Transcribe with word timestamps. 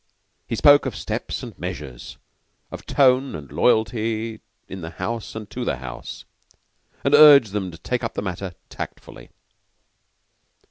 He 0.47 0.55
spoke 0.55 0.87
of 0.87 0.95
steps 0.95 1.43
and 1.43 1.55
measures, 1.59 2.17
of 2.71 2.87
tone 2.87 3.35
and 3.35 3.51
loyalty 3.51 4.41
in 4.67 4.81
the 4.81 4.89
house 4.89 5.35
and 5.35 5.47
to 5.51 5.63
the 5.63 5.75
house, 5.75 6.25
and 7.03 7.13
urged 7.13 7.51
them 7.51 7.69
to 7.69 7.77
take 7.77 8.03
up 8.03 8.15
the 8.15 8.23
matter 8.23 8.55
tactfully. 8.67 9.29